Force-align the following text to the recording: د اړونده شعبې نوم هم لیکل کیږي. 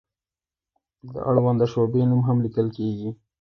د 1.11 1.13
اړونده 1.29 1.65
شعبې 1.71 2.01
نوم 2.09 2.21
هم 2.27 2.37
لیکل 2.45 2.67
کیږي. 2.77 3.09